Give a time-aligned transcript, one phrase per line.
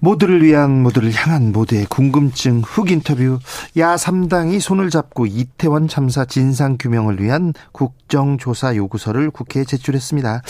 [0.00, 3.38] 모두를 위한 모두를 향한 모두의 궁금증 훅 인터뷰
[3.76, 10.42] 야 3당이 손을 잡고 이태원 참사 진상 규명을 위한 국정조사 요구서를 국회에 제출했습니다.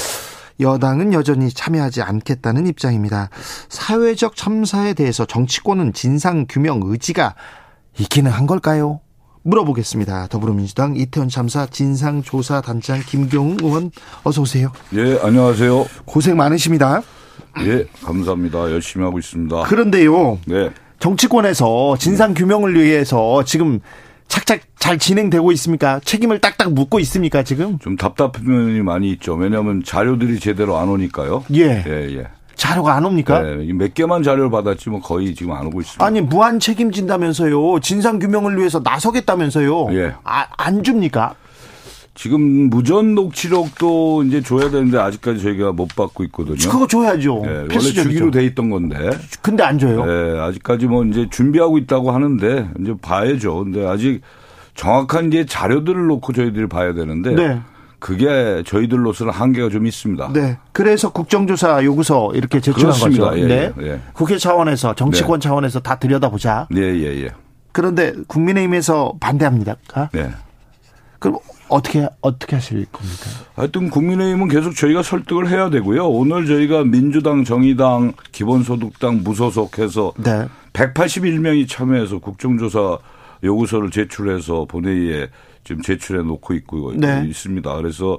[0.61, 3.31] 여당은 여전히 참여하지 않겠다는 입장입니다.
[3.69, 7.35] 사회적 참사에 대해서 정치권은 진상 규명 의지가
[7.99, 9.01] 있기는 한 걸까요?
[9.43, 10.27] 물어보겠습니다.
[10.27, 13.91] 더불어민주당 이태원 참사 진상조사 단장 김경웅 의원
[14.25, 14.73] 어서 오세요.
[14.95, 15.87] 예, 안녕하세요.
[16.05, 17.03] 고생 많으십니다.
[17.65, 18.71] 예, 감사합니다.
[18.71, 19.63] 열심히 하고 있습니다.
[19.63, 20.39] 그런데요.
[20.47, 20.71] 네.
[20.99, 23.81] 정치권에서 진상 규명을 위해서 지금
[24.29, 26.01] 착착 잘 진행되고 있습니까?
[26.05, 27.79] 책임을 딱딱 묻고 있습니까, 지금?
[27.79, 29.35] 좀 답답한 면이 많이 있죠.
[29.35, 31.45] 왜냐하면 자료들이 제대로 안 오니까요.
[31.55, 31.85] 예.
[31.87, 32.27] 예, 예.
[32.55, 33.41] 자료가 안 옵니까?
[33.41, 36.05] 네, 몇 개만 자료를 받았지 뭐 거의 지금 안 오고 있습니다.
[36.05, 37.79] 아니, 무한 책임진다면서요.
[37.81, 39.95] 진상 규명을 위해서 나서겠다면서요.
[39.95, 40.15] 예.
[40.25, 41.37] 아, 안 줍니까?
[42.19, 46.57] 지금 무전 녹취록도 이제 줘야 되는데 아직까지 저희가 못 받고 있거든요.
[46.69, 47.43] 그거 줘야죠.
[47.47, 47.79] 예, 원래.
[47.79, 49.11] 주기로 돼 있던 건데.
[49.41, 50.05] 근데 안 줘요.
[50.05, 53.63] 예, 아직까지 뭐 이제 준비하고 있다고 하는데 이제 봐야죠.
[53.63, 54.23] 근데 아직
[54.75, 57.61] 정확한 이제 자료들을 놓고 저희들이 봐야 되는데 네.
[58.01, 60.33] 그게 저희들로서는 한계가 좀 있습니다.
[60.33, 60.59] 네.
[60.73, 63.31] 그래서 국정조사 요구서 이렇게 제출한 그렇습니다.
[63.31, 63.39] 거죠.
[63.43, 63.73] 예, 네.
[63.81, 64.01] 예, 예.
[64.13, 66.67] 국회 차원에서 정치권 차원에서 다 들여다보자.
[66.75, 67.31] 예, 예, 예.
[67.71, 69.77] 그런데 국민의힘에서 반대합니다.
[70.13, 70.31] 네.
[71.21, 71.39] 그럼
[71.69, 73.25] 어떻게 어떻게 하실 겁니까?
[73.55, 76.09] 하여튼 국민의힘은 계속 저희가 설득을 해야 되고요.
[76.09, 80.47] 오늘 저희가 민주당, 정의당, 기본소득당 무소속해서 네.
[80.73, 82.99] 181명이 참여해서 국정조사
[83.45, 85.29] 요구서를 제출해서 본회의에
[85.65, 87.25] 지금 제출해 놓고 있고 네.
[87.27, 87.77] 있습니다.
[87.77, 88.19] 그래서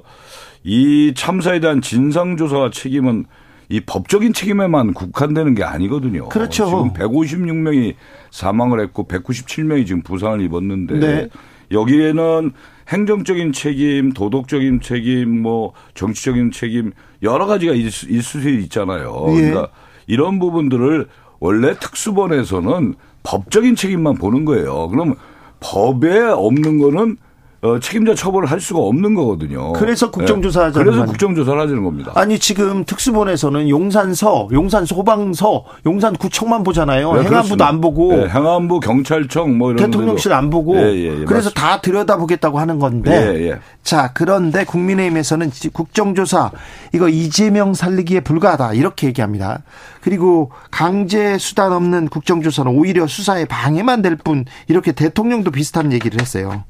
[0.62, 3.24] 이 참사에 대한 진상조사와 책임은
[3.68, 6.28] 이 법적인 책임에만 국한되는 게 아니거든요.
[6.28, 6.66] 그렇죠.
[6.66, 7.94] 지금 156명이
[8.30, 11.28] 사망을 했고 197명이 지금 부상을 입었는데 네.
[11.70, 12.52] 여기에는
[12.88, 16.92] 행정적인 책임, 도덕적인 책임, 뭐 정치적인 책임
[17.22, 19.26] 여러 가지가 있- 있을 수 있잖아요.
[19.30, 19.34] 예.
[19.34, 19.68] 그러니까
[20.06, 21.06] 이런 부분들을
[21.38, 24.88] 원래 특수본에서는 법적인 책임만 보는 거예요.
[24.88, 25.14] 그럼
[25.60, 27.16] 법에 없는 거는
[27.62, 29.74] 어, 책임자 처벌을 할 수가 없는 거거든요.
[29.74, 30.64] 그래서 국정조사 예.
[30.66, 31.12] 하자는 그래서 거 아니에요?
[31.12, 32.12] 국정조사를 하자는 겁니다.
[32.14, 37.08] 아니 지금 특수본에서는 용산서, 용산 소방서, 용산 구청만 보잖아요.
[37.12, 37.68] 네, 행안부도 그렇습니다.
[37.68, 40.34] 안 보고 예, 행안부, 경찰청 뭐 이런 대통령실 데도.
[40.36, 41.60] 안 보고 예, 예, 예, 그래서 맞습니다.
[41.60, 43.58] 다 들여다보겠다고 하는 건데 예, 예.
[43.82, 46.52] 자 그런데 국민의힘에서는 지- 국정조사
[46.94, 49.62] 이거 이재명 살리기에 불과하다 이렇게 얘기합니다.
[50.00, 56.64] 그리고 강제 수단 없는 국정조사는 오히려 수사에 방해만 될 뿐 이렇게 대통령도 비슷한 얘기를 했어요.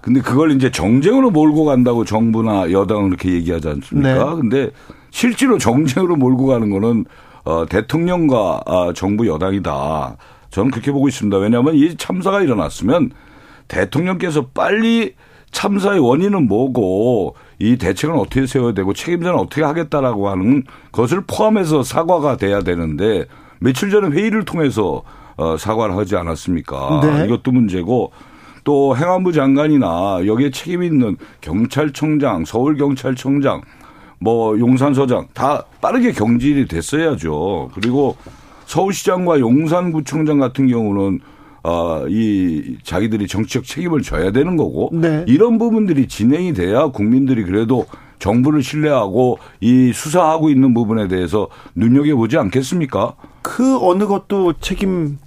[0.00, 4.30] 근데 그걸 이제 정쟁으로 몰고 간다고 정부나 여당은 그렇게 얘기하지 않습니까?
[4.30, 4.36] 네.
[4.36, 4.70] 근데
[5.10, 7.04] 실제로 정쟁으로 몰고 가는 거는
[7.44, 10.16] 어, 대통령과 아, 정부 여당이다.
[10.50, 11.36] 저는 그렇게 보고 있습니다.
[11.38, 13.10] 왜냐하면 이 참사가 일어났으면
[13.68, 15.14] 대통령께서 빨리
[15.52, 20.62] 참사의 원인은 뭐고 이 대책은 어떻게 세워야 되고 책임자는 어떻게 하겠다라고 하는
[20.92, 23.24] 것을 포함해서 사과가 돼야 되는데
[23.58, 25.02] 며칠 전에 회의를 통해서
[25.36, 27.00] 어, 사과를 하지 않았습니까?
[27.02, 27.24] 네.
[27.26, 28.12] 이것도 문제고
[28.64, 33.62] 또 행안부 장관이나 여기에 책임 있는 경찰청장, 서울경찰청장,
[34.18, 37.70] 뭐 용산서장 다 빠르게 경질이 됐어야죠.
[37.74, 38.16] 그리고
[38.64, 41.20] 서울시장과 용산구청장 같은 경우는
[41.66, 45.24] 어, 이 자기들이 정치적 책임을 져야 되는 거고 네.
[45.26, 47.86] 이런 부분들이 진행이 돼야 국민들이 그래도
[48.20, 53.16] 정부를 신뢰하고 이 수사하고 있는 부분에 대해서 눈여겨보지 않겠습니까?
[53.42, 55.18] 그 어느 것도 책임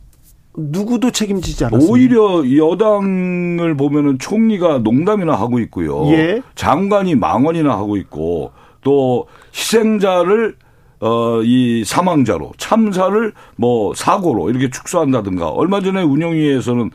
[0.56, 1.92] 누구도 책임지지 않았습니다.
[1.92, 6.08] 오히려 여당을 보면은 총리가 농담이나 하고 있고요.
[6.14, 6.42] 예.
[6.56, 8.52] 장관이 망언이나 하고 있고
[8.82, 10.56] 또 희생자를
[11.02, 16.92] 어, 이 사망자로 참사를 뭐 사고로 이렇게 축소한다든가 얼마 전에 운영위에서는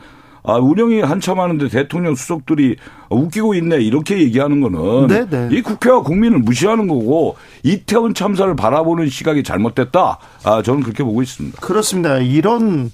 [0.47, 2.75] 아, 운영이 한참 하는데 대통령 수석들이
[3.09, 5.49] 웃기고 있네 이렇게 얘기하는 거는 네, 네.
[5.51, 10.19] 이 국회와 국민을 무시하는 거고 이태원 참사를 바라보는 시각이 잘못됐다.
[10.43, 11.59] 아, 저는 그렇게 보고 있습니다.
[11.59, 12.19] 그렇습니다.
[12.19, 12.91] 이런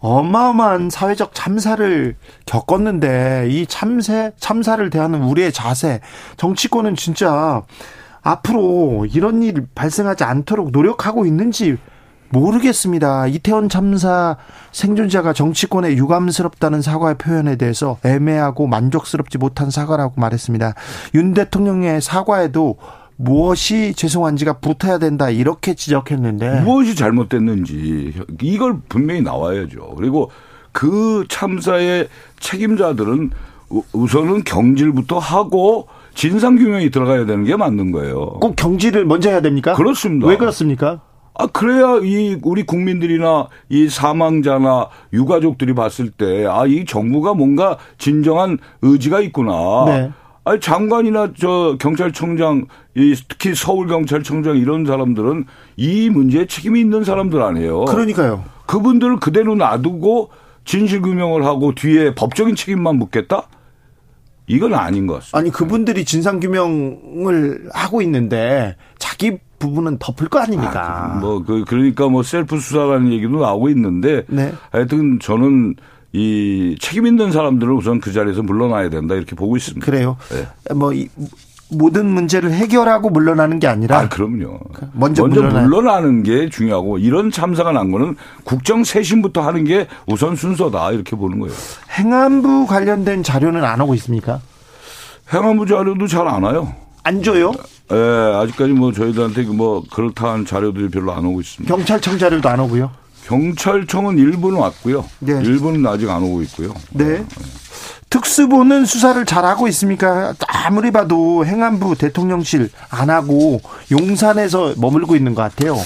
[0.00, 6.00] 어마어마한 사회적 참사를 겪었는데 이 참새 참사를 대하는 우리의 자세
[6.36, 7.62] 정치권은 진짜
[8.22, 11.76] 앞으로 이런 일 발생하지 않도록 노력하고 있는지
[12.32, 13.26] 모르겠습니다.
[13.26, 14.36] 이태원 참사
[14.72, 20.74] 생존자가 정치권에 유감스럽다는 사과의 표현에 대해서 애매하고 만족스럽지 못한 사과라고 말했습니다.
[21.14, 22.76] 윤 대통령의 사과에도
[23.16, 29.94] 무엇이 죄송한지가 붙어야 된다 이렇게 지적했는데 무엇이 잘못됐는지 이걸 분명히 나와야죠.
[29.96, 30.30] 그리고
[30.72, 32.08] 그 참사의
[32.38, 33.30] 책임자들은
[33.70, 38.26] 우- 우선은 경질부터 하고 진상 규명이 들어가야 되는 게 맞는 거예요.
[38.40, 39.74] 꼭 경지를 먼저 해야 됩니까?
[39.74, 40.26] 그렇습니다.
[40.26, 41.00] 왜 그렇습니까?
[41.34, 48.58] 아 그래야 이 우리 국민들이나 이 사망자나 유가족들이 봤을 때 아 이 정부가 뭔가 진정한
[48.82, 49.84] 의지가 있구나.
[49.86, 50.10] 네.
[50.44, 52.66] 아니 장관이나 저 경찰청장
[52.96, 55.44] 이 특히 서울 경찰청장 이런 사람들은
[55.76, 57.84] 이 문제에 책임이 있는 사람들 아니에요.
[57.86, 58.44] 그러니까요.
[58.66, 60.30] 그분들을 그대로 놔두고
[60.64, 63.44] 진실 규명을 하고 뒤에 법적인 책임만 묻겠다?
[64.50, 65.38] 이건 아닌 것 같습니다.
[65.38, 71.18] 아니 그분들이 진상 규명을 하고 있는데 자기 부분은 덮을 거 아닙니까?
[71.20, 74.24] 뭐, 그, 그러니까 뭐 셀프 수사라는 얘기도 나오고 있는데.
[74.26, 74.52] 네.
[74.70, 75.76] 하여튼 저는
[76.12, 79.84] 이 책임 있는 사람들을 우선 그 자리에서 물러나야 된다 이렇게 보고 있습니다.
[79.84, 80.16] 그래요.
[80.30, 80.74] 네.
[80.74, 81.08] 뭐 이,
[81.72, 84.58] 모든 문제를 해결하고 물러나는 게 아니라 아, 그럼요.
[84.92, 90.36] 먼저 먼저, 물러나야- 물러나는 게 중요하고 이런 참사가 난 거는 국정 쇄신부터 하는 게 우선
[90.36, 91.54] 순서다 이렇게 보는 거예요.
[91.96, 94.40] 행안부 관련된 자료는 안 오고 있습니까?
[95.32, 96.74] 행안부 자료도 잘 안 와요.
[97.04, 97.52] 안 줘요?
[97.92, 101.74] 예, 아직까지 뭐 저희들한테 뭐 그렇다는 자료들이 별로 안 오고 있습니다.
[101.74, 102.90] 경찰청 자료도 안 오고요.
[103.26, 105.04] 경찰청은 일부는 왔고요.
[105.20, 105.32] 네.
[105.42, 106.74] 일부는 아직 안 오고 있고요.
[106.90, 107.24] 네.
[108.10, 110.34] 특수보는 수사를 잘 하고 있습니까?
[110.48, 113.60] 아무리 봐도 행안부 대통령실 안 하고
[113.90, 115.76] 용산에서 머물고 있는 것 같아요.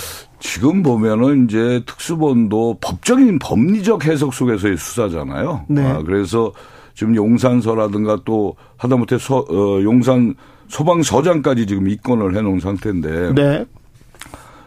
[0.40, 5.66] 지금 보면은 이제 특수본도 법적인 법리적 해석 속에서의 수사잖아요.
[5.68, 5.86] 네.
[5.86, 6.52] 아, 그래서
[6.94, 10.34] 지금 용산서라든가 또 하다못해 서, 어, 용산
[10.68, 13.64] 소방서장까지 지금 입건을 해놓은 상태인데 네.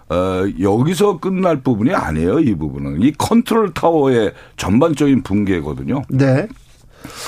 [0.09, 2.39] 어, 여기서 끝날 부분이 아니에요.
[2.39, 6.03] 이 부분은 이 컨트롤 타워의 전반적인 붕괴거든요.
[6.09, 6.47] 네.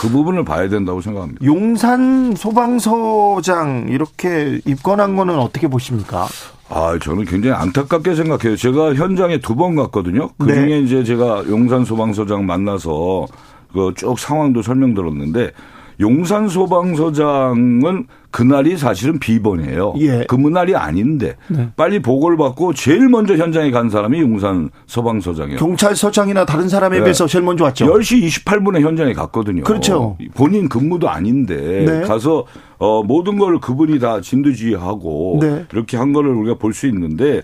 [0.02, 1.44] 그 부분을 봐야 된다고 생각합니다.
[1.46, 6.28] 용산 소방서장 이렇게 입건한 거는 어떻게 보십니까?
[6.70, 8.56] 아, 저는 굉장히 안타깝게 생각해요.
[8.56, 10.30] 제가 현장에 두 번 갔거든요.
[10.38, 10.54] 그 네.
[10.56, 13.26] 중에 이제 제가 용산 소방서장 만나서
[13.74, 15.52] 그 쭉 상황도 설명 들었는데
[16.00, 19.96] 용산 소방서장은 그날이 사실은 비번이에요.
[19.98, 20.24] 예.
[20.28, 21.70] 근무날이 아닌데 네.
[21.76, 25.58] 빨리 보고를 받고 제일 먼저 현장에 간 사람이 용산 소방서장이에요.
[25.60, 27.04] 경찰서장이나 다른 사람에 네.
[27.04, 27.86] 비해서 제일 먼저 왔죠.
[27.88, 29.64] 10시 28분에 현장에 갔거든요.
[29.64, 30.16] 그렇죠.
[30.36, 32.02] 본인 근무도 아닌데 네.
[32.02, 32.46] 가서
[32.78, 35.66] 어 모든 걸 그분이 다 진두지휘하고 네.
[35.74, 37.42] 이렇게 한 거를 우리가 볼 수 있는데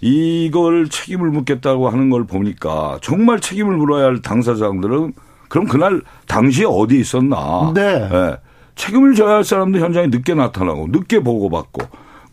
[0.00, 5.12] 이걸 책임을 묻겠다고 하는 걸 보니까 정말 책임을 물어야 할 당사자들은
[5.48, 7.72] 그럼 그날 당시에 어디 있었나?
[7.74, 8.08] 네.
[8.12, 8.36] 예.
[8.74, 11.82] 책임을 져야 할 사람도 현장에 늦게 나타나고 늦게 보고받고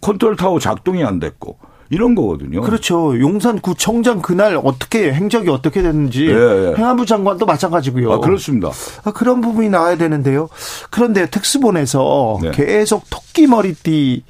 [0.02, 1.58] 컨트롤 타워 작동이 안 됐고
[1.90, 2.62] 이런 거거든요.
[2.62, 3.18] 그렇죠.
[3.20, 6.74] 용산구청장 그날 어떻게 행적이 어떻게 됐는지 예, 예.
[6.76, 8.12] 행안부 장관도 마찬가지고요.
[8.12, 8.70] 아, 그렇습니다.
[9.04, 10.50] 아, 그런 부분이 나와야 되는데요.
[10.90, 12.52] 그런데 특수본에서 네.
[12.52, 14.24] 계속 토끼 머리띠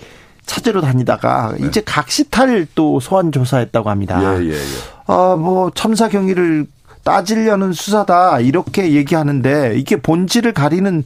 [0.45, 4.19] 찾으러 다니다가 이제 각시탈 또 소환 조사했다고 합니다.
[4.19, 4.45] 네.
[4.45, 4.63] 예, 예, 예.
[5.07, 6.67] 아, 뭐 참사 경위를
[7.03, 11.03] 따지려는 수사다 이렇게 얘기하는데 이게 본질을 가리는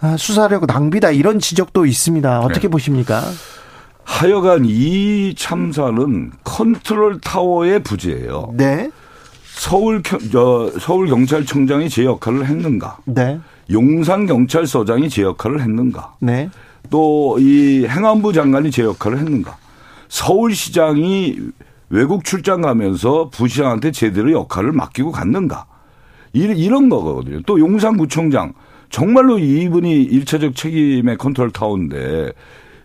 [0.00, 2.40] 아, 수사력 낭비다 이런 지적도 있습니다.
[2.40, 2.68] 어떻게 네.
[2.68, 3.22] 보십니까?
[4.04, 8.54] 하여간 이 참사는 컨트롤 타워의 부재예요.
[8.54, 8.90] 네,
[9.54, 10.02] 서울
[10.80, 12.98] 서울 경찰청장이 제 역할을 했는가?
[13.04, 13.38] 네,
[13.70, 16.14] 용산 경찰서장이 제 역할을 했는가?
[16.20, 16.48] 네,
[16.90, 19.56] 또 이 행안부 장관이 제 역할을 했는가?
[20.08, 21.36] 서울시장이
[21.90, 25.66] 외국 출장 가면서 부시장한테 제대로 역할을 맡기고 갔는가?
[26.34, 27.40] 이- 이런 거거든요.
[27.46, 28.52] 또 용산구청장
[28.90, 32.32] 정말로 이분이 일차적 책임의 컨트롤 타워인데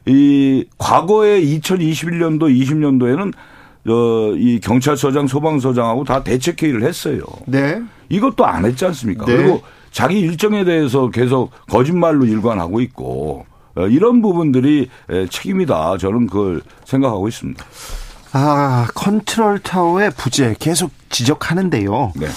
[0.05, 3.33] 이 과거에 2021년도 20년도에는
[3.85, 7.21] 어, 이 경찰서장 소방서장하고 다 대책 회의를 했어요.
[7.45, 7.81] 네.
[8.09, 9.25] 이것도 안 했지 않습니까?
[9.25, 9.35] 네.
[9.35, 13.45] 그리고 자기 일정에 대해서 계속 거짓말로 일관하고 있고
[13.75, 15.97] 어, 이런 부분들이 에, 책임이다.
[15.97, 17.63] 저는 그걸 생각하고 있습니다.
[18.33, 22.13] 아, 컨트롤 타워의 부재 계속 지적하는데요.
[22.15, 22.27] 네.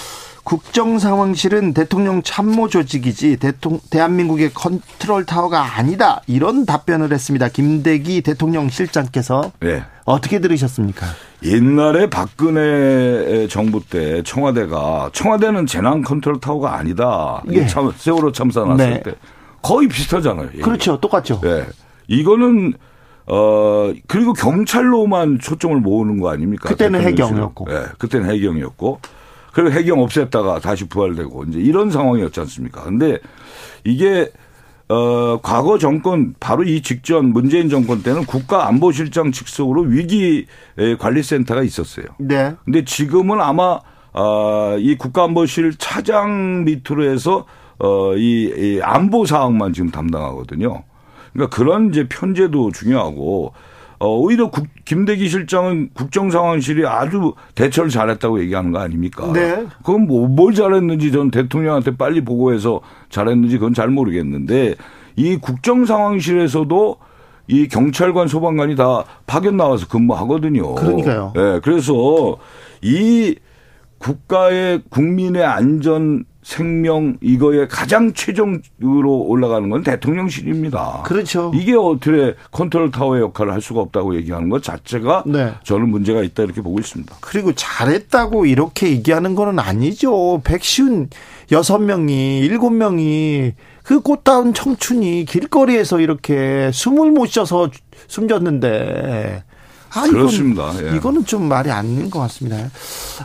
[0.43, 6.21] 국정 상황실은 대통령 참모 조직이지 대통, 대한민국의 컨트롤 타워가 아니다.
[6.25, 7.49] 이런 답변을 했습니다.
[7.49, 9.83] 김대기 대통령 실장께서 네.
[10.05, 11.05] 어떻게 들으셨습니까?
[11.43, 17.41] 옛날에 박근혜 정부 때 청와대가 청와대는 재난 컨트롤 타워가 아니다.
[17.51, 17.67] 예.
[17.67, 19.03] 참 세월호 참사 났을 네.
[19.03, 19.15] 때
[19.61, 20.47] 거의 비슷하잖아요.
[20.47, 20.63] 얘기가.
[20.63, 20.97] 그렇죠.
[21.01, 21.41] 똑같죠.
[21.41, 21.65] 네.
[22.07, 22.73] 이거는
[23.27, 26.69] 어 그리고 경찰로만 초점을 모으는 거 아닙니까?
[26.69, 27.01] 그때는.
[27.01, 27.65] 해경이었고.
[27.65, 28.99] 네, 그때는 해경이었고.
[29.53, 32.83] 그리고 해경 없앴다가 다시 부활되고 이제 이런 상황이었지 않습니까?
[32.83, 33.17] 근데
[33.83, 34.31] 이게
[34.87, 40.45] 어 과거 정권 바로 이 직전 문재인 정권 때는 국가 안보실장 직속으로 위기
[40.99, 42.05] 관리센터가 있었어요.
[42.19, 42.53] 네.
[42.65, 43.79] 근데 지금은 아마
[44.13, 47.45] 어, 이 국가안보실 차장 밑으로 해서
[47.77, 50.83] 어, 이, 이 안보 사항만 지금 담당하거든요.
[51.33, 53.53] 그러니까 그런 이제 편제도 중요하고
[53.99, 59.31] 어, 오히려 국, 김대기 실장은 국정상황실이 아주 대처를 잘했다고 얘기하는 거 아닙니까?
[59.33, 59.65] 네.
[59.79, 64.75] 그건 뭐, 뭘 잘했는지 전 대통령한테 빨리 보고해서 잘했는지 그건 잘 모르겠는데
[65.15, 66.97] 이 국정상황실에서도
[67.47, 70.75] 이 경찰관 소방관이 다 파견 나와서 근무하거든요.
[70.75, 71.33] 그러니까요.
[71.35, 72.37] 예, 네, 그래서
[72.81, 73.35] 이
[73.97, 81.03] 국가의 국민의 안전 생명 이거에 가장 최종으로 올라가는 건 대통령실입니다.
[81.05, 81.51] 그렇죠.
[81.53, 85.51] 이게 어떻게 컨트롤 타워의 역할을 할 수가 없다고 얘기하는 것 자체가 네.
[85.65, 87.17] 저는 문제가 있다 이렇게 보고 있습니다.
[87.19, 90.39] 그리고 잘했다고 이렇게 얘기하는 거는 아니죠.
[90.45, 93.51] 백쉰여섯 명이 일곱 명이
[93.83, 97.69] 그 꽃다운 청춘이 길거리에서 이렇게 숨을 못 쉬어서
[98.07, 99.43] 숨졌는데
[99.97, 100.73] 아, 이건, 그렇습니다.
[100.83, 100.95] 예.
[100.95, 102.69] 이거는 좀 말이 아닌 것 같습니다.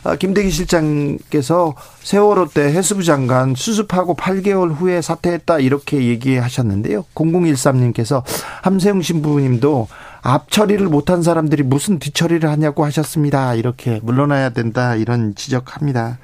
[0.05, 7.05] 아, 김대기 실장께서 세월호 때 해수부 장관 수습하고 8개월 후에 사퇴했다 이렇게 얘기하셨는데요.
[7.15, 8.23] 0013님께서
[8.63, 9.89] 함세웅 신부님도
[10.23, 13.55] 앞 처리를 못한 사람들이 무슨 뒤 처리를 하냐고 하셨습니다.
[13.55, 16.19] 이렇게 물러나야 된다 이런 지적합니다.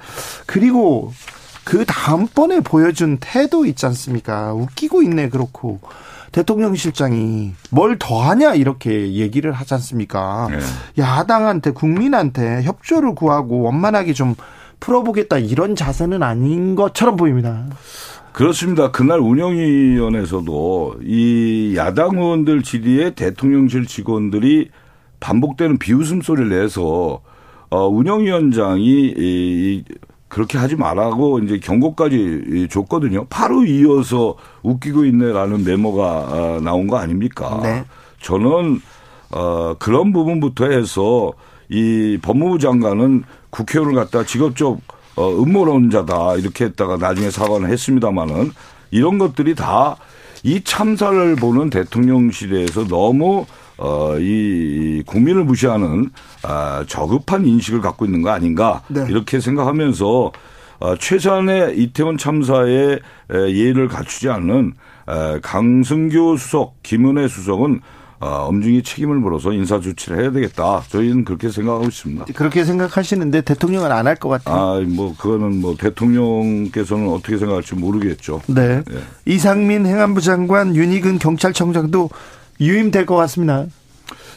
[0.47, 1.12] 그리고
[1.64, 4.55] 그 다음번에 보여준 태도 있지 않습니까?
[4.55, 5.81] 웃기고 있네 그렇고
[6.33, 10.49] 대통령 실장이 뭘 더하냐 이렇게 얘기를 하지 않습니까?
[10.51, 10.59] 네.
[10.99, 14.35] 야당한테 국민한테 협조를 구하고 원만하게 좀
[14.81, 17.65] 풀어보겠다 이런 자세는 아닌 것처럼 보입니다.
[18.33, 18.93] 그렇습니다.
[18.93, 24.71] 그날 운영위원회에서도 이 야당 의원들 질의에 대통령실 직원들이
[25.19, 27.21] 반복되는 비웃음 소리를 내서
[27.71, 29.85] 어, 운영위원장이 이,
[30.29, 33.27] 그렇게 하지 말라고 이제 경고까지 줬거든요.
[33.31, 37.61] 바로 이어서 웃기고 있네라는 메모가 나온 거 아닙니까?
[37.63, 37.85] 네.
[38.21, 38.81] 저는
[39.31, 41.33] 어 그런 부분부터 해서
[41.69, 44.81] 이 법무부 장관은 국회의원을 갖다 직업적
[45.17, 48.53] 어 음모론자다 이렇게 했다가 나중에 사과는 했습니다마는
[48.91, 49.97] 이런 것들이 다
[50.43, 53.47] 이 참사를 보는 대통령실에서 너무
[53.79, 56.11] 어, 이 국민을 무시하는
[56.43, 59.07] 아, 저급한 인식을 갖고 있는 거 아닌가 네.
[59.09, 60.33] 이렇게 생각하면서
[60.81, 62.99] 어, 최소한의 이태원 참사에
[63.33, 64.75] 예의를 갖추지 않는
[65.09, 67.81] 에, 강승규 수석, 김은혜 수석은
[68.21, 70.83] 어, 엄중히 책임을 물어서 인사 조치를 해야 되겠다.
[70.89, 72.25] 저희는 그렇게 생각하고 있습니다.
[72.35, 74.57] 그렇게 생각하시는데 대통령은 안 할 것 같아요.
[74.57, 78.43] 아, 뭐 그거는 뭐 대통령께서는 어떻게 생각할지 모르겠죠.
[78.49, 78.83] 네.
[78.87, 78.99] 네.
[79.27, 82.11] 이상민 행안부 장관, 윤희근 경찰청장도
[82.61, 83.67] 유임될 것 같습니다.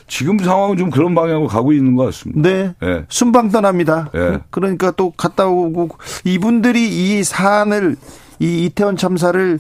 [0.08, 2.42] 지금 상황은 좀 그런 방향으로 가고 있는 것 같습니다.
[2.42, 2.74] 네.
[2.82, 3.06] 네.
[3.08, 4.10] 순방 떠납니다.
[4.14, 4.40] 네.
[4.50, 5.90] 그러니까 또 갔다 오고
[6.26, 6.88] 이분들이
[7.20, 7.96] 이 사안을
[8.40, 9.60] 이 이태원 참사를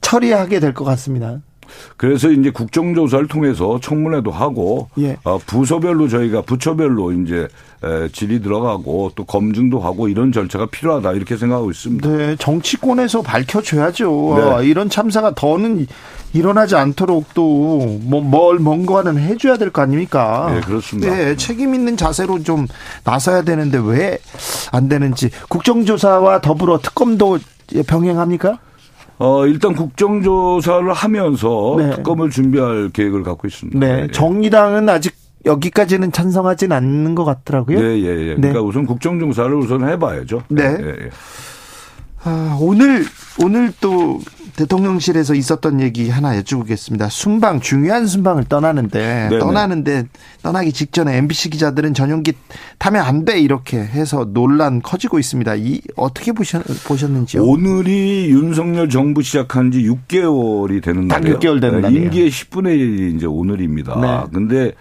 [0.00, 1.40] 처리하게 될 것 같습니다.
[1.96, 5.16] 그래서 이제 국정조사를 통해서 청문회도 하고 예.
[5.24, 7.48] 어, 부서별로 저희가 부처별로 이제
[7.84, 12.08] 에, 질의 들어가고 또 검증도 하고 이런 절차가 필요하다 이렇게 생각하고 있습니다.
[12.08, 14.58] 네, 정치권에서 밝혀줘야죠.
[14.60, 14.66] 네.
[14.66, 15.86] 이런 참사가 더는
[16.34, 20.50] 일어나지 않도록 또뭘 뭔가는 해줘야 될 거 아닙니까?
[20.52, 21.14] 네, 그렇습니다.
[21.14, 22.66] 네, 책임 있는 자세로 좀
[23.04, 24.18] 나서야 되는데 왜
[24.70, 27.38] 안 되는지 국정조사와 더불어 특검도
[27.86, 28.58] 병행합니까?
[29.18, 31.90] 어, 일단 국정조사를 하면서 네.
[31.96, 33.78] 특검을 준비할 계획을 갖고 있습니다.
[33.78, 34.08] 네, 예.
[34.08, 37.78] 정의당은 아직 여기까지는 찬성하진 않는 것 같더라고요.
[37.78, 38.34] 예, 예, 예.
[38.36, 40.42] 그러니까 우선 국정조사를 우선 해봐야죠.
[40.48, 40.76] 네.
[40.80, 41.10] 예, 예.
[42.24, 43.04] 아, 오늘
[43.40, 44.20] 오늘 또
[44.58, 47.08] 대통령실에서 있었던 얘기 하나 여쭈겠습니다.
[47.10, 49.38] 순방 중요한 순방을 떠나는데 네네.
[49.38, 50.04] 떠나는데
[50.42, 52.32] 떠나기 직전에 MBC 기자들은 전용기
[52.78, 55.54] 타면 안 돼 이렇게 해서 논란 커지고 있습니다.
[55.56, 57.42] 이 어떻게 보셨, 보셨는지요?
[57.44, 61.38] 오늘이 윤석열 정부 시작한 지 6개월이 되는 딱 날이에요.
[61.38, 62.04] 6개월 되는 네, 날이에요.
[62.04, 64.00] 임기의 10분의 1이 이제 오늘입니다.
[64.00, 64.30] 네.
[64.32, 64.72] 근데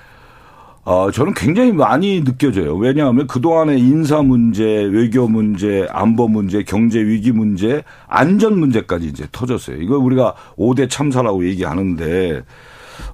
[0.90, 2.74] 어, 저는 굉장히 많이 느껴져요.
[2.78, 9.82] 왜냐하면 그동안의 인사 문제, 외교 문제, 안보 문제, 경제 위기 문제, 안전 문제까지 이제 터졌어요.
[9.82, 12.42] 이거 우리가 5대 참사라고 얘기하는데,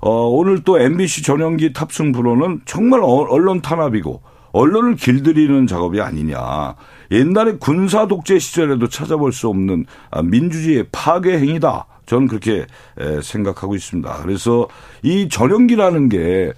[0.01, 6.75] 어, 오늘 또 MBC 전용기 탑승 불호는 정말 어- 언론 탄압이고, 언론을 길들이는 작업이 아니냐.
[7.10, 11.88] 옛날에 군사 독재 시절에도 찾아볼 수 없는 아, 민주주의의 파괴 행위다.
[12.06, 12.68] 저는 그렇게
[13.00, 14.18] 에, 생각하고 있습니다.
[14.22, 14.68] 그래서
[15.01, 16.53] 이 전용기라는 게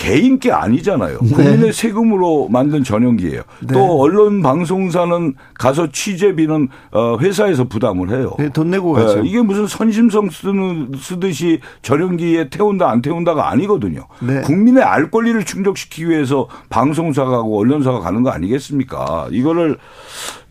[0.00, 1.18] 개인 게 아니잖아요.
[1.18, 3.42] 국민의 세금으로 만든 전용기예요.
[3.60, 3.74] 네.
[3.74, 8.34] 또 언론 방송사는 가서 취재비는 어, 회사에서 부담을 해요.
[8.38, 9.18] 네, 돈 내고 가죠.
[9.18, 14.06] 예, 이게 무슨 선심성 쓰는, 쓰듯이 전용기에 태운다 안 태운다가 아니거든요.
[14.20, 14.40] 네.
[14.40, 19.28] 국민의 알 권리를 충족시키기 위해서 방송사가 하고 언론사가 가는 거 아니겠습니까?
[19.30, 19.76] 이거를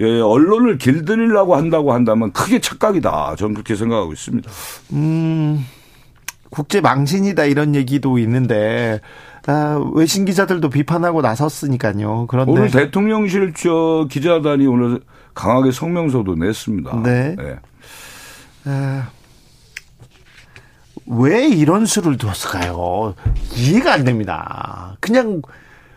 [0.01, 3.35] 예, 언론을 길들이려고 한다고 한다면 크게 착각이다.
[3.35, 4.47] 저는 그렇게 생각하고 있습니다.
[4.93, 5.65] 음,
[6.51, 9.01] 국제 망신이다 이런 얘기도 있는데
[9.47, 12.25] 아, 외신 기자들도 비판하고 나섰으니까요.
[12.27, 14.99] 그런데 오늘 대통령실 저 기자단이 오늘
[15.33, 17.01] 강하게 성명서도 냈습니다.
[17.03, 17.35] 네.
[17.39, 17.59] 예.
[18.65, 19.09] 아,
[21.07, 23.15] 왜 이런 수를 두었을까요?
[23.55, 24.95] 이해가 안 됩니다.
[24.99, 25.41] 그냥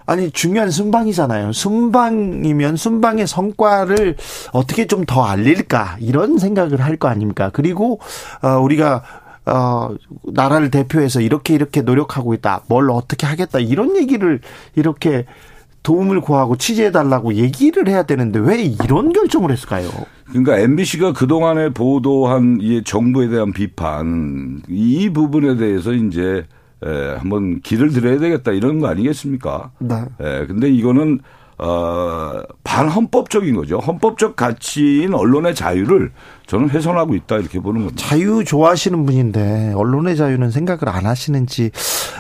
[0.07, 1.53] 아니 중요한 순방이잖아요.
[1.53, 4.17] 순방이면 순방의 성과를
[4.53, 7.51] 어떻게 좀 더 알릴까 이런 생각을 할 거 아닙니까?
[7.53, 8.01] 그리고
[8.43, 9.03] 어 우리가
[9.45, 9.91] 어
[10.25, 12.63] 나라를 대표해서 이렇게 이렇게 노력하고 있다.
[12.69, 13.59] 뭘 어떻게 하겠다.
[13.59, 14.41] 이런 얘기를
[14.77, 15.27] 이렇게
[15.83, 19.89] 도움을 구하고 취재해 달라고 얘기를 해야 되는데 왜 이런 결정을 했을까요?
[20.29, 26.47] 그러니까 MBC가 그동안에 보도한 이 정부에 대한 비판 이 부분에 대해서 이제
[26.85, 29.73] 에, 한번 길을 들여야 되겠다 이런 거 아니겠습니까?
[29.81, 29.97] 네.
[30.21, 31.21] 에, 근데 이거는
[31.59, 33.79] 어, 반헌법적인 거죠.
[33.79, 36.11] 헌법적 가치인 언론의 자유를
[36.53, 38.07] 저는 훼손하고 있다 이렇게 보는 겁니다.
[38.07, 41.71] 자유 좋아하시는 분인데 언론의 자유는 생각을 안 하시는지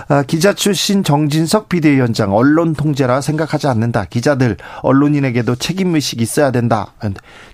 [0.08, 4.06] 아, 기자 출신 정진석 비대위원장 언론 통제라 생각하지 않는다.
[4.06, 6.94] 기자들 언론인에게도 책임 의식 있어야 된다.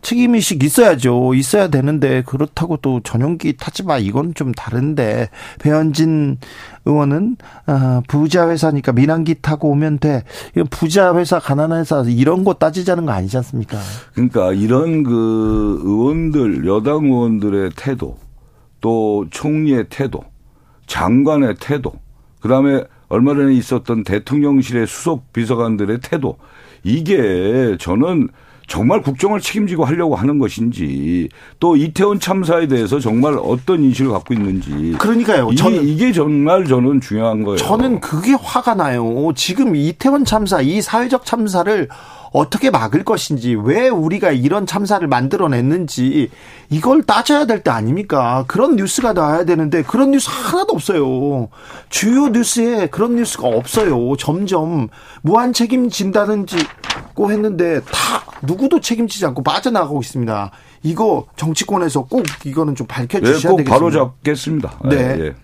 [0.03, 1.35] 책임 의식 있어야죠.
[1.35, 6.39] 있어야 되는데 그렇다고 또 전용기 타지 마 이건 좀 다른데 배현진
[6.85, 10.23] 의원은 아, 부자 회사니까 민항기 타고 오면 돼.
[10.71, 13.79] 부자 회사 가난한 회사 이런 거 따지자는 거 아니지 않습니까?
[14.15, 18.17] 그러니까 이런 그 의원들 여당 의원들의 태도
[18.81, 20.23] 또 총리의 태도
[20.87, 21.93] 장관의 태도
[22.41, 26.37] 그 다음에 얼마 전에 있었던 대통령실의 수석 비서관들의 태도
[26.85, 28.29] 이게 저는
[28.69, 34.95] 정말 국정을 책임지고 하려고 하는 것인지 또 이태원 참사에 대해서 정말 어떤 인식을 갖고 있는지
[34.99, 35.49] 그러니까요.
[35.51, 37.57] 이게, 저는 이게 정말 저는 중요한 거예요.
[37.57, 39.33] 저는 그게 화가 나요.
[39.35, 41.89] 지금 이태원 참사, 이 사회적 참사를
[42.33, 46.31] 어떻게 막을 것인지, 왜 우리가 이런 참사를 만들어냈는지,
[46.71, 48.45] 이걸 따져야 될 때 아닙니까?
[48.47, 51.49] 그런 뉴스가 나와야 되는데, 그런 뉴스 하나도 없어요.
[51.89, 54.17] 주요 뉴스에 그런 뉴스가 없어요.
[54.17, 54.89] 점점,
[55.23, 56.57] 무한 책임진다든지
[57.15, 60.51] 고 했는데, 다, 누구도 책임지지 않고 빠져나가고 있습니다.
[60.85, 63.71] 이거 정치권에서 꼭 이거는 좀 밝혀주셔야 네, 꼭 되겠습니다.
[63.71, 64.79] 바로 잡겠습니다.
[64.85, 64.97] 네.
[64.97, 65.35] 예, 예.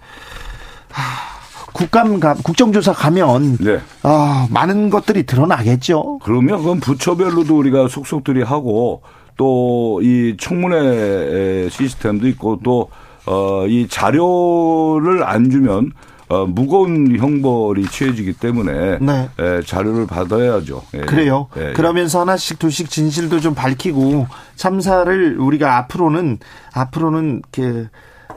[1.75, 3.81] 국감 가, 국정조사 가면 네.
[4.03, 6.21] 아, 많은 것들이 드러나겠죠.
[6.23, 9.03] 그러면 그건 부처별로도 우리가 속속들이 하고
[9.37, 12.89] 또 이 청문회 시스템도 있고 또
[13.27, 15.93] 어, 이 자료를 안 주면
[16.29, 19.29] 어, 무거운 형벌이 취해지기 때문에 네.
[19.39, 20.83] 에, 자료를 받아야죠.
[20.95, 20.99] 예.
[21.01, 21.49] 그래요.
[21.57, 21.73] 예, 예.
[21.73, 26.39] 그러면서 하나씩 둘씩 진실도 좀 밝히고 참사를 우리가 앞으로는
[26.73, 27.89] 앞으로는 그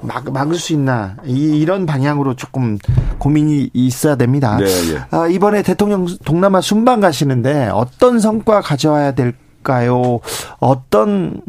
[0.01, 2.77] 막, 막을 수 있나 이, 이런 방향으로 조금
[3.17, 4.57] 고민이 있어야 됩니다.
[4.57, 5.01] 네, 예.
[5.11, 10.19] 아, 이번에 대통령 동남아 순방 가시는데 어떤 성과 가져와야 될까요?
[10.59, 11.41] 어떤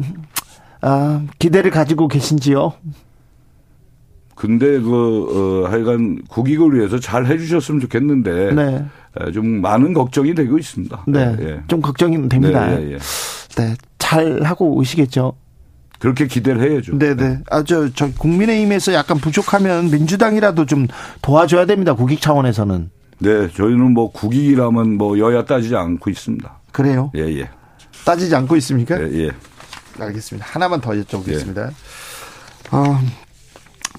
[0.81, 2.73] 아, 기대를 가지고 계신지요?
[4.35, 8.85] 근데 그 어, 하여간 국익을 위해서 잘 해주셨으면 좋겠는데 네.
[9.21, 11.05] 에, 좀 많은 걱정이 되고 있습니다.
[11.09, 11.37] 네.
[11.41, 11.61] 예.
[11.67, 12.67] 좀 걱정이 됩니다.
[12.69, 12.99] 네, 예, 예.
[13.57, 13.75] 네.
[13.99, 15.35] 잘 하고 오시겠죠?
[15.99, 16.99] 그렇게 기대를 해야죠.
[16.99, 17.41] 네네.
[17.51, 20.87] 아, 저, 저, 국민의힘에서 약간 부족하면 민주당이라도 좀
[21.23, 21.95] 도와줘야 됩니다.
[21.95, 22.91] 국익 차원에서는.
[23.21, 26.61] 네, 저희는 뭐 국익이라면 뭐 여야 따지지 않고 있습니다.
[26.71, 27.11] 그래요?
[27.17, 27.51] 예, 예.
[28.05, 29.01] 따지지 않고 있습니까?
[29.01, 29.31] 예, 예.
[29.99, 30.47] 알겠습니다.
[30.49, 31.03] 하나만 더 예.
[31.03, 31.71] 여쭤보겠습니다.
[32.71, 33.01] 어,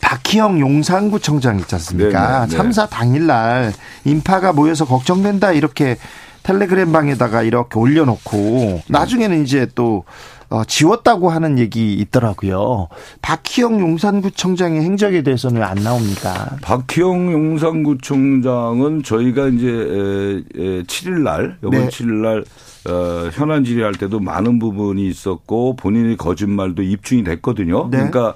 [0.01, 2.39] 박희영 용산구청장 있지 않습니까?
[2.39, 2.57] 네, 네, 네.
[2.57, 3.73] 참사 당일날
[4.05, 5.97] 인파가 모여서 걱정된다 이렇게
[6.43, 10.05] 텔레그램 방에다가 이렇게 올려놓고 나중에는 이제 또
[10.49, 12.87] 어, 지웠다고 하는 얘기 있더라고요.
[13.21, 16.57] 박희영 용산구청장의 행적에 대해서는 왜안 나옵니까?
[16.61, 19.71] 박희영 용산구청장은 저희가 이제 에,
[20.61, 21.87] 에, 7일 날 이번 네.
[21.87, 22.43] 7일 날
[22.89, 27.89] 어, 현안 질의할 때도 많은 부분이 있었고 본인의 거짓말도 입증이 됐거든요.
[27.91, 27.97] 네.
[27.97, 28.33] 그러니까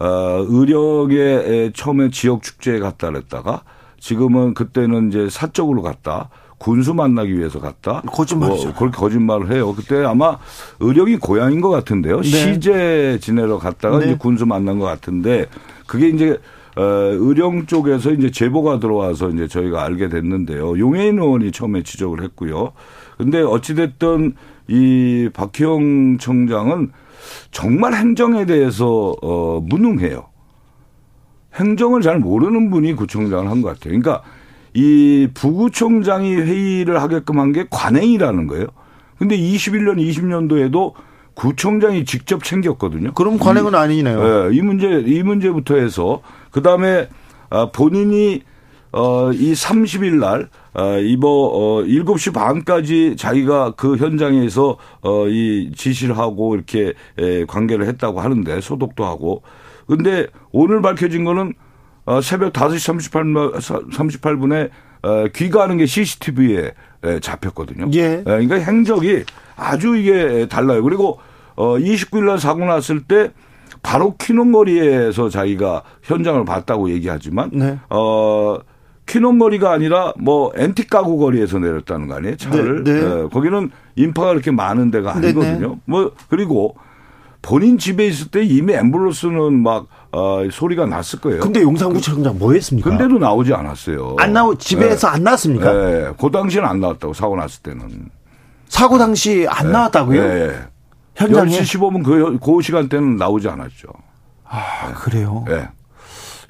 [0.00, 3.62] 어, 의령에 에, 처음에 지역 축제에 갔다 그랬다가
[4.00, 6.30] 지금은 그때는 이제 사적으로 갔다.
[6.64, 8.00] 군수 만나기 위해서 갔다.
[8.06, 8.68] 거짓말이죠.
[8.68, 9.74] 뭐 그렇게 거짓말을 해요.
[9.74, 10.38] 그때 아마
[10.80, 12.22] 의령이 고향인 것 같은데요.
[12.22, 12.26] 네.
[12.26, 14.06] 시제 지내러 갔다가 네.
[14.06, 15.44] 이제 군수 만난 것 같은데
[15.86, 16.40] 그게 이제
[16.76, 20.78] 어, 의령 쪽에서 이제 제보가 들어와서 이제 저희가 알게 됐는데요.
[20.78, 22.72] 용해인 의원이 처음에 지적을 했고요.
[23.18, 24.34] 근데 어찌됐든
[24.68, 26.92] 이 박희영 청장은
[27.50, 30.28] 정말 행정에 대해서 어, 무능해요.
[31.56, 34.00] 행정을 잘 모르는 분이 구청장을 한 것 같아요.
[34.00, 34.22] 그러니까
[34.74, 38.66] 이 부구청장이 회의를 하게끔 한 게 관행이라는 거예요.
[39.18, 40.92] 근데 21년, 20년도에도
[41.34, 43.12] 구청장이 직접 챙겼거든요.
[43.12, 44.50] 그럼 관행은 아니네요.
[44.50, 47.08] 예, 이 문제 이 문제부터 해서 그 다음에
[47.50, 48.42] 아, 본인이
[48.92, 56.16] 어, 이 30일 날 아, 이번 어, 7시 반까지 자기가 그 현장에서 어, 이 지시를
[56.18, 59.42] 하고 이렇게 에, 관계를 했다고 하는데 소독도 하고
[59.86, 61.52] 근데 오늘 밝혀진 거는
[62.06, 64.70] 어, 새벽 5시 38분, 38분에
[65.02, 66.72] 어, 귀가하는 게 CCTV에
[67.20, 67.90] 잡혔거든요.
[67.92, 68.22] 예.
[68.24, 69.24] 그러니까 행적이
[69.56, 70.82] 아주 이게 달라요.
[70.82, 71.18] 그리고
[71.56, 73.30] 어 29일 날 사고 났을 때
[73.82, 77.78] 바로 퀴논거리에서 자기가 현장을 봤다고 얘기하지만 네.
[77.90, 78.58] 어
[79.06, 83.00] 퀴논거리가 아니라 뭐 엔틱 가구 거리에서 내렸다는 거 아니에요 차를 네, 네.
[83.00, 85.78] 예, 거기는 인파가 그렇게 많은 데가 네, 아니거든요.
[85.84, 86.76] 뭐 그리고
[87.42, 91.40] 본인 집에 있을 때 이미 앰뷸런스는 막 어, 소리가 났을 거예요.
[91.40, 92.88] 근데 용산구청장 뭐 했습니까?
[92.88, 94.14] 근데도 나오지 않았어요.
[94.20, 95.74] 안 나오 집에서 안 나왔습니까?
[95.74, 98.10] 예, 그 당시에는 안 나왔다고 사고 났을 때는.
[98.68, 100.22] 사고 당시 안 나왔다고요?
[100.22, 100.54] 예, 예.
[101.16, 103.88] 현장에 10시 15분 그, 그 시간대는 나오지 않았죠.
[104.48, 105.44] 아, 그래요.
[105.48, 105.68] 예.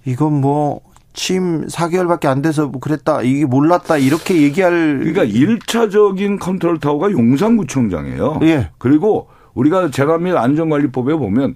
[0.04, 0.80] 이건 뭐
[1.14, 3.22] 취임 4개월밖에 안 돼서 뭐 그랬다.
[3.22, 3.96] 이게 몰랐다.
[3.96, 8.40] 이렇게 얘기할 그러니까 1차적인 컨트롤 타워가 용산구청장이에요.
[8.42, 8.70] 예.
[8.76, 11.54] 그리고 우리가 재난 및 안전관리법에 보면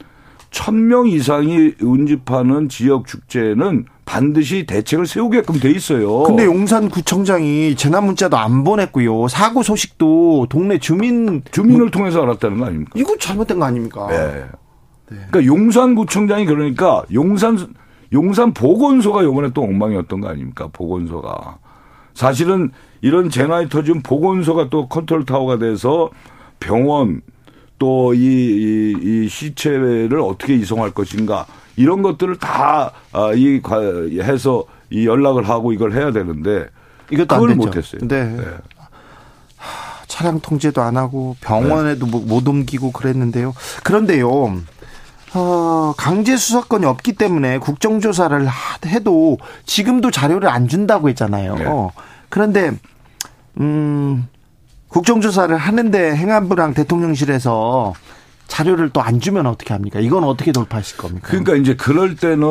[0.51, 6.23] 1000명 이상이 운집하는 지역 축제는 반드시 대책을 세우게끔 돼 있어요.
[6.23, 9.29] 근데 용산구청장이 재난 문자도 안 보냈고요.
[9.29, 12.93] 사고 소식도 동네 주민 주민을 통해서 알았다는 거 아닙니까?
[12.95, 14.09] 이거 잘못된 거 아닙니까?
[14.11, 14.47] 예.
[15.09, 17.59] 그러니까 용산구청장이 그러니까 용산
[18.13, 20.69] 용산 보건소가 요번에 또 엉망이었던 거 아닙니까?
[20.73, 21.59] 보건소가
[22.15, 22.71] 사실은
[23.03, 26.11] 이런 재난이 터지면 보건소가 또 컨트롤 타워가 돼서
[26.61, 27.21] 병원
[27.79, 33.61] 또이 이, 이 시체를 어떻게 이송할 것인가 이런 것들을 다이
[34.23, 36.67] 해서 이 연락을 하고 이걸 해야 되는데
[37.11, 37.55] 이것도 안 그걸.
[37.57, 38.01] 못했어요.
[38.09, 38.37] 네.
[39.57, 43.55] 하, 차량 통제도 안 하고 병원에도 뭐- 못 옮기고 그랬는데요.
[43.85, 44.61] 그런데요.
[45.35, 51.55] 어, 강제 수사권이 없기 때문에 국정조사를 하- 해도 지금도 자료를 안 준다고 했잖아요.
[51.57, 51.65] 네.
[52.31, 52.73] 그런데
[53.61, 54.27] 음,
[54.89, 57.93] 국정조사를 하는데 행안부랑 대통령실에서
[58.49, 60.01] 자료를 또 안 주면 어떻게 합니까?
[60.01, 61.29] 이건 어떻게 돌파하실 겁니까?
[61.29, 62.43] 그러니까 이제 그럴 때는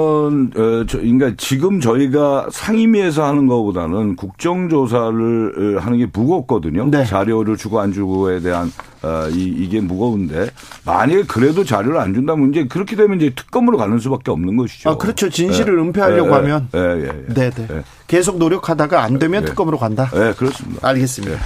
[0.56, 6.90] 어, 저, 그러니까 지금 저희가 상임위에서 하는 것보다는 국정조사를 어, 하는 게 무겁거든요.
[6.92, 7.04] 네.
[7.04, 8.72] 자료를 주고 안 주고에 대한
[9.02, 10.52] 어, 이, 이게 무거운데
[10.86, 14.92] 만약에 그래도 자료를 안 준다면 이제 그렇게 되면 이제 특검으로 가는 수밖에 없는 것이죠.
[14.92, 15.30] 아, 그렇죠.
[15.30, 15.82] 진실을 예.
[15.82, 16.70] 은폐하려고 예, 하면.
[16.76, 17.34] 예.
[17.34, 17.68] 네, 네.
[17.72, 17.84] 예.
[18.06, 19.50] 계속 노력하다가 안 되면 네.
[19.50, 20.12] 특검으로 간다.
[20.14, 20.88] 예, 그렇습니다.
[20.88, 21.40] 알겠습니다.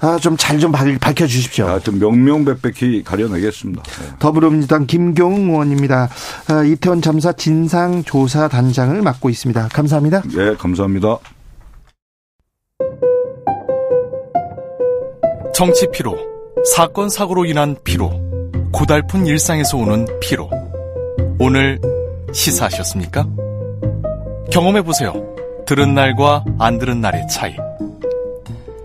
[0.00, 1.66] 아, 좀 잘 좀 밝혀 주십시오.
[1.66, 3.82] 하여튼 명명백백히 가려내겠습니다.
[4.02, 4.18] 예.
[4.18, 6.08] 더불어민주당 김경웅 의원입니다.
[6.48, 9.68] 아, 이태원 참사 진상조사단장을 맡고 있습니다.
[9.68, 10.22] 감사합니다.
[10.36, 11.18] 예, 감사합니다.
[15.54, 16.16] 정치 피로,
[16.74, 18.10] 사건 사고로 인한 피로,
[18.72, 20.50] 고달픈 일상에서 오는 피로.
[21.38, 21.80] 오늘
[22.32, 23.26] 시사하셨습니까?
[24.50, 25.12] 경험해 보세요.
[25.66, 27.54] 들은 날과 안 들은 날의 차이.